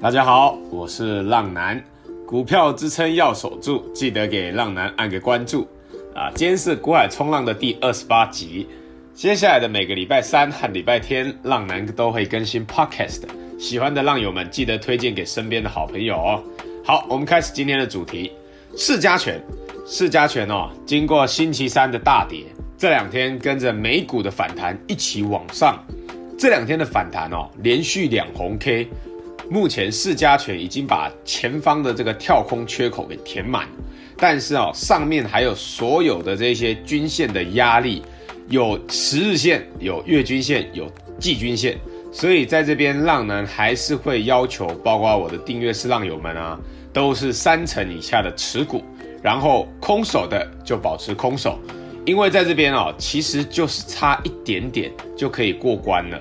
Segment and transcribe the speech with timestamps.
[0.00, 1.82] 大家好，我是浪男，
[2.24, 5.66] 股票支撑要守住，记得给浪男按个关注
[6.14, 6.30] 啊！
[6.36, 8.68] 今天是股海冲浪的第二十八集，
[9.12, 13.22] 接下来的每个礼拜三和礼拜天，浪男都会更新 Podcast，
[13.58, 16.44] 喜欢的浪友们记得推荐给身边的好朋友哦。
[16.84, 18.30] 好，我们开始今天的主题，
[18.76, 19.42] 市加权，
[19.84, 22.44] 市加权哦，经过星期三的大跌，
[22.78, 25.76] 这两天跟着美股的反弹一起往上，
[26.38, 28.88] 这两天的反弹哦，连续两红 K。
[29.50, 33.66] 目前四家权已经把前方的这个跳空缺口给填满，
[34.16, 38.02] 但是哦，上面还有所有的这些均线的压力，
[38.48, 40.86] 有十日线，有月均线，有
[41.18, 41.78] 季均线，
[42.12, 46.60] 所以在这边浪男还是会要求，包括我的订阅式浪友们啊，
[46.92, 48.82] 都是三成以下的持股，
[49.22, 51.58] 然后空手的就保持空手，
[52.04, 56.20] 因为在这边哦，其实就是差一点点就可以过关了。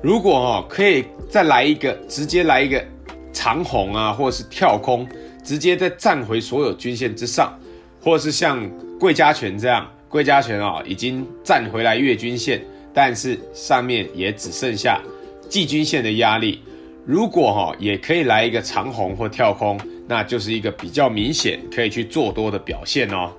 [0.00, 2.84] 如果哦可以再来一个，直接来一个
[3.32, 5.06] 长红啊，或者是跳空，
[5.42, 7.58] 直接再站回所有均线之上，
[8.00, 12.62] 或者是像贵家权这样，贵家权啊已经站回来月均线，
[12.94, 15.00] 但是上面也只剩下
[15.48, 16.62] 季均线的压力。
[17.04, 23.32] 如果哈也可以来一个长红或跳空，那就是一个比较明显可以去做多的表现哦。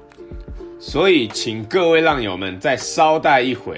[0.79, 3.77] 所以请各位浪友们再稍待一会。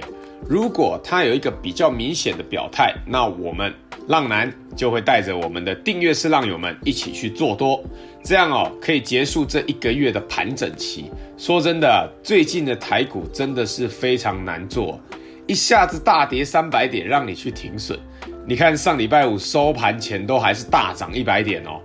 [0.50, 3.74] 如果它有一个比较明显的表态，那我们
[4.08, 7.82] 浪男就会带着我们的订阅式浪友们一起去做多，
[8.24, 11.12] 这样哦可以结束这一个月的盘整期。
[11.38, 15.00] 说真的，最近的台股真的是非常难做，
[15.48, 17.98] 一下子大跌三百点让你去停损。
[18.46, 21.80] 你看上礼拜五收盘前都还是大涨一百点哦，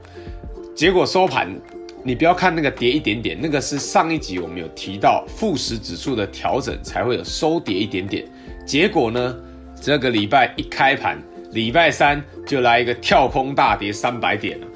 [0.74, 1.48] 结果收盘。
[2.06, 8.24] 你不要看那个跌一点点，那个是上一集我们有提到富时指数的调整才会有收跌一点点。
[8.64, 9.36] 结果呢，
[9.82, 14.66] 这个礼拜一开盘，礼拜三就来一个跳空大跌三百点了。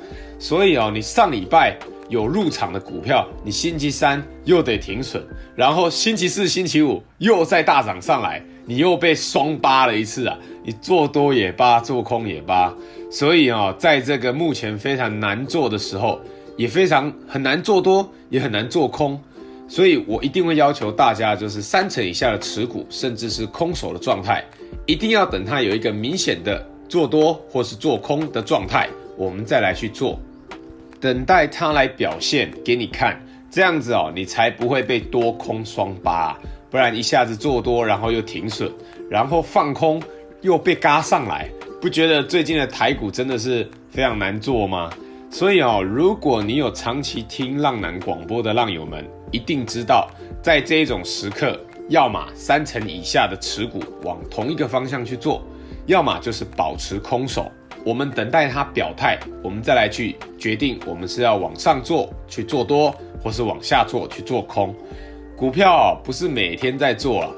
[0.40, 5.22] 所以哦，你上礼拜有入场的股票，你星期三又得停损，
[5.54, 10.36] 然后星期四、星期五又再大涨上来，你又被双巴了一次啊！
[10.64, 12.74] 你做多也扒，做空也扒。
[13.08, 16.20] 所以哦，在这个目前非常难做的时候。
[16.56, 19.20] 也非常很难做多，也很难做空，
[19.68, 24.44] 所以我一定会要求大家，就是三成以下的持股，甚至是空手的状态，
[24.86, 30.18] 一定要等它有一个明显的做多或是做空的状态，我们再来去做，
[31.00, 36.38] 等待它来表现给你看，这样子哦，你才不会被多空双巴，
[36.70, 38.70] 不然一下子做多，然后又停损，
[39.08, 40.02] 然后放空
[40.42, 41.48] 又被嘎上来，
[41.80, 44.90] 不觉得最近的台股真的是非常难做吗？
[45.32, 50.10] 所以哦，如果你有长期听浪男广播的浪友们，一定知道，
[50.42, 51.58] 在这种时刻，
[51.88, 55.40] 要么三成以下的持股往同一个方向去做，
[55.86, 57.50] 要么就是保持空手。
[57.84, 62.92] 我们等待它表态，我们再来去决定，我们是要往上做去做多，
[63.22, 64.74] 或是往下做去做空。
[65.36, 67.32] 股票不是每天在做了，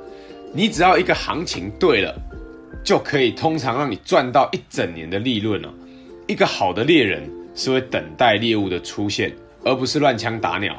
[0.54, 2.12] 你只要一个行情对了，
[2.82, 5.72] 就可以通常让你赚到一整年的利润了。
[6.26, 7.31] 一个好的猎人。
[7.54, 9.32] 是会等待猎物的出现，
[9.64, 10.76] 而不是乱枪打鸟，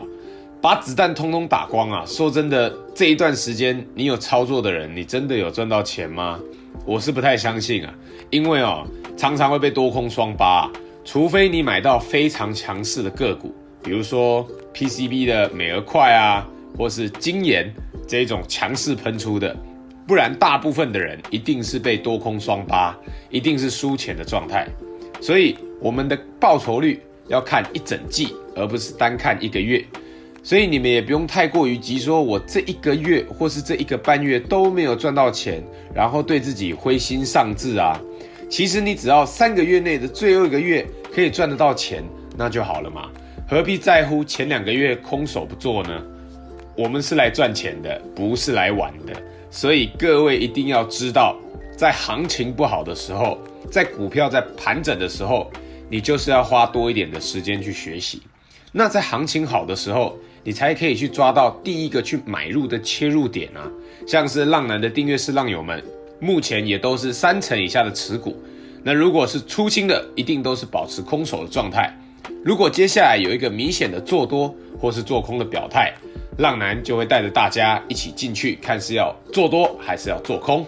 [0.61, 2.03] 把子弹通通打光啊！
[2.05, 6.39] 说真的，这一段时间你有操作的人，你真的有赚到钱吗？
[6.85, 7.93] 我是不太相信啊，
[8.29, 8.85] 因为哦，
[9.15, 10.71] 常常会被多空双八，
[11.05, 13.53] 除非你买到非常强势的个股，
[13.83, 16.47] 比如说 PCB 的美而快啊，
[16.77, 17.71] 或是晶圆
[18.07, 19.55] 这种强势喷出的，
[20.07, 22.97] 不然大部分的人一定是被多空双八，
[23.29, 24.67] 一定是输钱的状态，
[25.21, 25.55] 所以。
[25.83, 29.83] 我们的报酬率要看一整季，而不是单看一个月，
[30.41, 35.61] 所以你们也不用太过于急，说我这一个月或是这一个半月都没有赚到钱，
[35.93, 37.99] 然后对自己灰心丧志啊。
[38.49, 42.01] 其实你只要三个月内的最后一个月可以赚得到钱，
[42.37, 43.09] 那就好了嘛，
[43.45, 46.01] 何必在乎前两个月空手不做呢？
[46.77, 49.13] 我们是来赚钱的，不是来玩的，
[49.51, 51.35] 所以各位一定要知道，
[51.75, 53.37] 在行情不好的时候，
[53.69, 55.51] 在股票在盘整的时候。
[55.93, 58.19] 你就是要花多一点的时间去学习，
[58.71, 63.69] 那在行情好的时候，你才可以去抓到第一个去买入的切入点啊。
[64.07, 65.83] 像是浪男的订阅式浪友们，
[66.19, 68.35] 目前也都是三成以下的持股。
[68.81, 71.95] 那如果是出清的，一定都是保持空手的状态。
[72.43, 74.51] 如果接下来有一个明显的做多
[74.81, 75.93] 或是做空的表态，
[76.39, 80.65] 浪男就会带着大家一起进去，看是要做多还是要做空。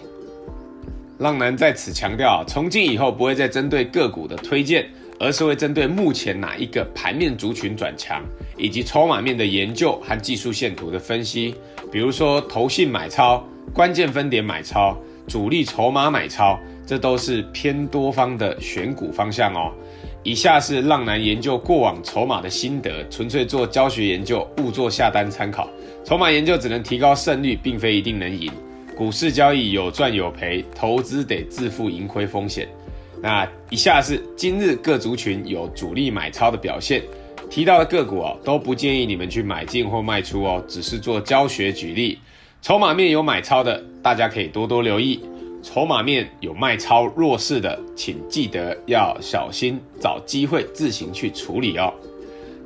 [1.18, 4.88] 浪男在此强调，从今以后不会再针对个股的推荐。
[5.18, 8.22] 而是会针对目前哪一个盘面族群转强，
[8.56, 11.54] 以及筹码面的研究和技术线图的分析，
[11.90, 13.42] 比如说投信买超、
[13.72, 14.96] 关键分点买超、
[15.26, 19.72] 主力筹码买超这都是偏多方的选股方向哦。
[20.22, 25.68] 以下是浪男研究过往筹码的心得，纯粹做教学研究，勿做下单参考。
[26.04, 28.50] 筹码研究只能提高胜率，并非一定能赢。
[28.96, 32.66] 股市交易有赚有赔，投资得自负盈亏风险。
[33.22, 37.02] 那以下是今日各族群有主力买超的表现，
[37.50, 42.18] 提到的个股哦，都不建议你们去买进或卖出哦，只是做教学举例。
[42.62, 45.20] 筹码面有买超的，大家可以多多留意。
[45.62, 51.92] 筹码面有卖超弱势的，请记得要小心，找机会自行去处理哦。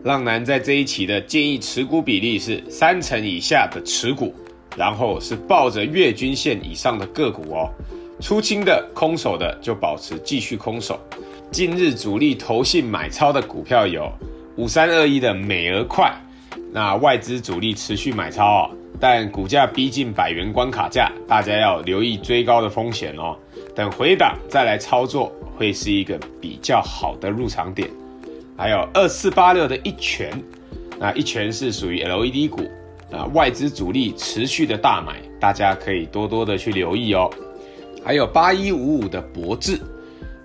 [0.02, 4.34] 浪男在这一期的建议持股比例是三成以下的持股，
[4.76, 7.70] 然后是抱着月均线以上的个股哦。
[8.20, 11.00] 出清的空手的就保持继续空手。
[11.50, 14.12] 近日主力投信买超的股票有
[14.56, 16.14] 五三二一的美而快，
[16.70, 18.70] 那外资主力持续买超哦。
[19.00, 23.34] 但股价逼近百元关卡价，大家要留意追高的风险哦。
[23.74, 27.88] 等回档再来操作，会是一个比较好的入场点。
[28.56, 30.30] 还有二四八六的一拳，
[30.98, 32.60] 那一拳是属于 LED 股，
[33.10, 37.30] 啊，外资主力持续的大买，大家可以多多的去留意哦。
[38.04, 39.78] 还有八一五五的博智，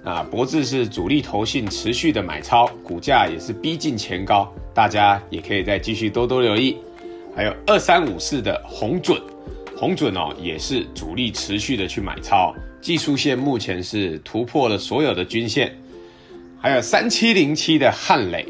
[0.03, 6.77] 啊，博智是主力投信持续的买超，股价也是逼近前高，大家也可以再继续多多留意。
[7.35, 9.21] 还有二三五四的红准，
[9.75, 15.75] 红准哦也是主力持续的去买超，技术线目前是突破了所有的均线。
[16.61, 18.45] 还有三七零七的汉磊，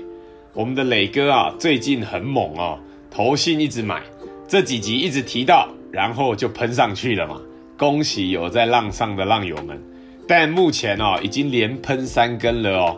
[0.53, 2.79] 我们的磊哥啊最近很猛哦，
[3.09, 4.01] 投信一直买，
[4.47, 7.41] 这几集一直提到，然后就喷上去了嘛，
[7.77, 9.81] 恭喜有在浪上的浪友们。
[10.27, 12.97] 但目前哦已经连喷三根了哦，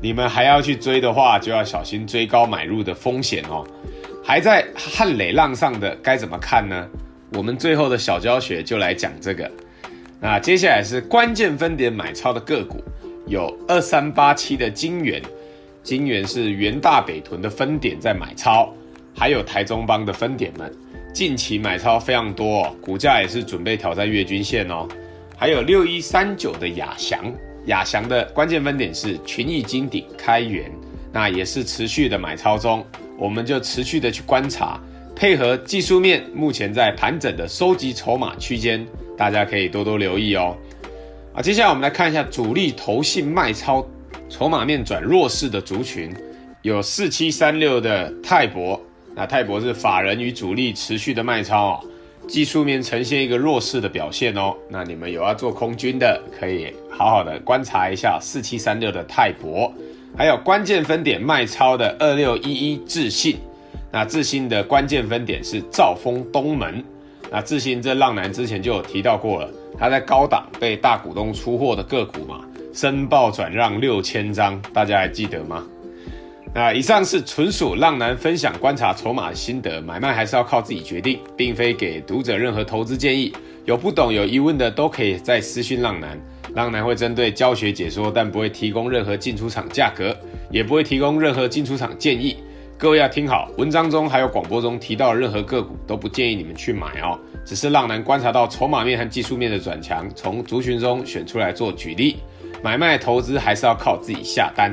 [0.00, 3.66] 你们还要去追的话，就要小心追高买入的风险哦。
[4.24, 6.88] 还在汉磊浪上的该怎么看呢？
[7.34, 9.50] 我们最后的小教学就来讲这个。
[10.20, 12.82] 那接下来是关键分点买超的个股，
[13.26, 15.20] 有二三八七的金元，
[15.82, 18.72] 金元是元大北屯的分点在买超，
[19.14, 20.72] 还有台中帮的分点们
[21.12, 24.88] 近期买超非常多，股价也是准备挑战月均线哦。
[25.36, 27.30] 还有六一三九的亚翔，
[27.66, 30.72] 亚翔的关键分点是群益金鼎开源，
[31.12, 32.84] 那也是持续的买超中。
[33.18, 34.80] 我们就持续的去观察，
[35.14, 38.84] 配合技术面目前在盘整的收集筹码区间，
[39.16, 40.56] 大家可以多多留意哦。
[41.34, 43.86] 啊，接下来我们来看一下主力投信卖超，
[44.30, 46.10] 筹码面转弱势的族群，
[46.62, 48.80] 有四七三六的泰博，
[49.14, 51.80] 那泰博是法人与主力持续的卖超哦，
[52.26, 54.54] 技术面呈现一个弱势的表现哦。
[54.68, 59.72] 那你们有要做空军的，可以好好的观察一下四七三六的泰博。
[60.16, 63.36] 还有关键分点卖超的二六一一智信，
[63.90, 66.84] 那智信的关键分点是兆丰东门，
[67.30, 72.44] 那智信这浪男之前就有提到过了，他在高档被大股东出货的个股嘛，
[72.74, 75.66] 申报转让六千张，大家还记得吗？
[76.54, 83.32] 那以上是纯属浪男分享观察筹码的心得，买卖还是要靠自己决定，并非给读者任何投资建议，
[83.64, 86.20] 有不懂有疑问的都可以在私讯浪男。
[86.54, 90.14] 浪男会针对教学解说，但不会提供任何进出场价格，
[90.50, 92.36] 也不会提供任何进出场建议。
[92.76, 97.18] 各位要听好，文章中还有广播中提到的任何个股都不建议你们去买哦。
[97.46, 102.18] 只是浪男观察到筹码面和技术面的转强，从族群中选出来做举例。
[102.62, 104.70] 买卖投资还是要靠自己下单。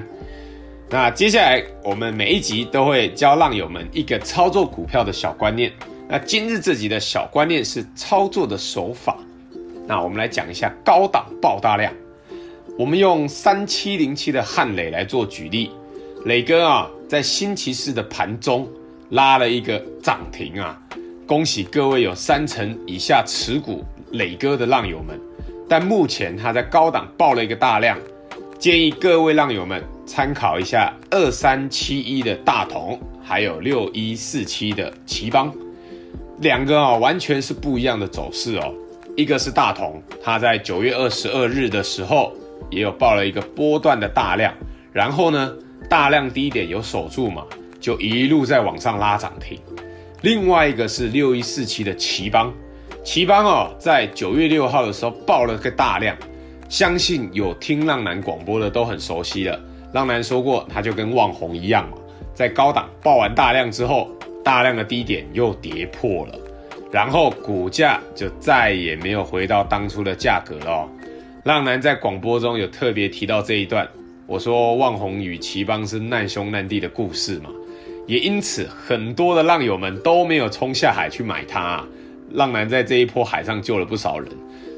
[0.91, 5.71] 那接下来我们每一集都会教浪友们一个操作股票的小观念。
[6.07, 9.15] 那今日这集的小观念是操作的手法。
[9.85, 11.93] 那我们来讲一下高档爆大量。
[12.75, 15.69] 我们用三七零七的汉磊来做举例，
[16.25, 18.67] 磊哥啊，在星期四的盘中
[19.11, 20.75] 拉了一个涨停啊，
[21.27, 25.19] 恭喜各位有三成以下持股磊哥的浪友们。
[25.67, 27.95] 但目前他在高档爆了一个大量，
[28.57, 35.53] 建议各位浪友们参考一下二三七一的大同，还有六一四七的奇邦，
[36.39, 38.73] 两个啊完全是不一样的走势哦。
[39.15, 42.33] 一个是大同，它在九月二十二日的时候
[42.71, 44.51] 也有爆了一个波段的大量，
[44.91, 45.53] 然后呢，
[45.87, 47.45] 大量低点有守住嘛，
[47.79, 49.59] 就一路在往上拉涨停。
[50.23, 52.51] 另外一个是六一四七的奇邦，
[53.03, 56.17] 奇邦哦，在九月六号的时候爆了个大量，
[56.67, 59.59] 相信有听浪男广播的都很熟悉了。
[59.93, 61.97] 浪男说过，它就跟旺宏一样嘛，
[62.33, 64.09] 在高档爆完大量之后，
[64.43, 66.39] 大量的低点又跌破了。
[66.91, 70.89] 然后股价就再也没有回到当初的价格了哦。
[71.43, 73.87] 浪男在广播中有特别提到这一段，
[74.25, 77.49] 我说旺宏与頎邦是难兄难弟的故事嘛，
[78.07, 81.83] 也因此很多的浪友们都没有冲下海去买它。
[82.31, 84.31] 浪男在这一波海上救了不少人，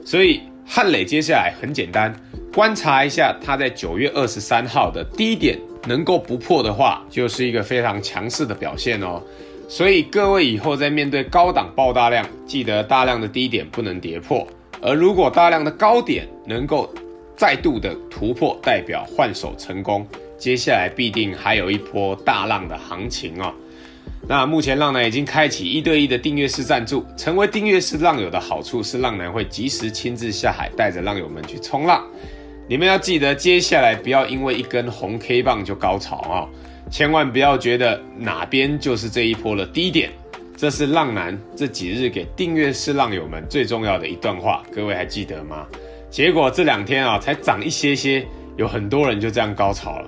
[0.06, 2.14] 所以汉磊接下来很简单，
[2.54, 9.22] 观察一下它在九月二十三号的低点能够不破的话，就是一个非常强势的表现哦。
[9.70, 14.46] 所以各位以后在面对高档爆大量，记得大量的低点不能跌破，
[14.82, 16.94] 而如果大量的高点能够
[17.38, 20.06] 再度的突破，代表换手成功，
[20.38, 23.54] 接下来必定还有一波大浪的行情哦。
[24.28, 32.06] 那目前浪男已经开启一对一的订阅式赞助，成为订阅式浪友的好处是浪男会及时亲自下海，带着浪友们去冲浪。
[32.72, 36.48] 你们要记得，接下来不要因为一根红 K 棒就高潮啊、
[36.90, 40.10] 千万不要觉得哪边就是这一波的低点，
[40.56, 45.68] 这是浪男这几日给订阅式浪友们最重要的一段话，各位还记得吗？
[46.10, 48.26] 结果这两天啊，才涨一些些，
[48.56, 50.08] 有很多人就这样高潮了。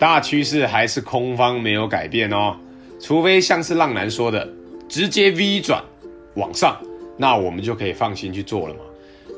[0.00, 2.56] 大趋势还是空方没有改变哦，
[2.98, 4.52] 除非像是浪男说的
[4.88, 5.80] 直接 V 转
[6.34, 6.76] 往上，
[7.16, 8.80] 那我们就可以放心去做了嘛。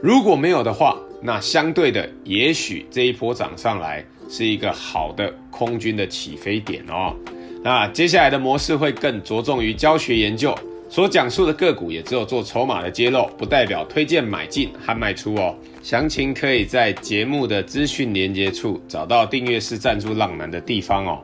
[0.02, 7.16] 如果没有的话，那相对的，也许这一波涨上来是一个好的空军的起飞点哦。
[7.62, 10.54] 那接下来的模式会更着重于教学研究，
[10.90, 15.56] 所讲述的个股也只有做筹码的揭露，不代表推荐买进和卖出哦。
[15.82, 21.18] 详情可以在节目的资讯连接处找到订阅式赞助浪男的地方哦。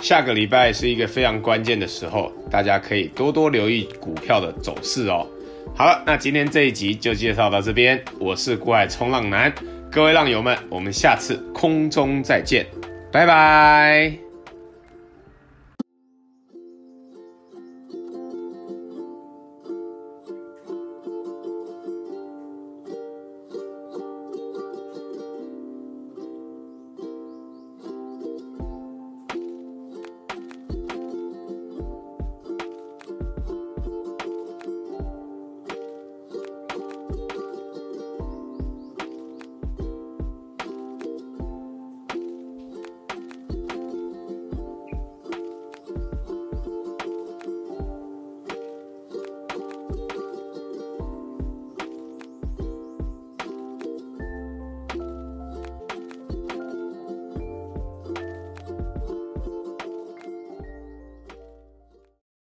[0.00, 5.24] 下个礼拜是一个非常关键的时候，大家可以多多留意股票的走势哦。
[5.76, 8.02] 好了，那今天这一集就介绍到这边。
[8.18, 9.52] 我是股海冲浪男，
[9.90, 12.66] 各位浪友们，我们下次空中再见，
[13.10, 14.23] 拜拜。